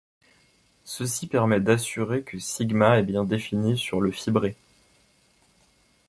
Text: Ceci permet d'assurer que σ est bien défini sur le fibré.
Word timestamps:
Ceci 1.03 1.27
permet 1.27 1.59
d'assurer 1.59 2.23
que 2.23 2.39
σ 2.39 2.61
est 2.61 3.03
bien 3.03 3.23
défini 3.23 3.77
sur 3.77 4.01
le 4.01 4.09
fibré. 4.09 4.57